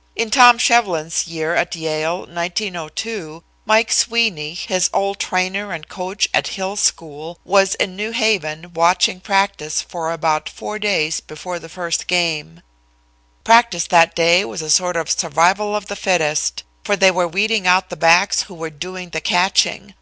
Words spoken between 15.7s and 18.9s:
of the fittest, for they were weeding out the backs, who were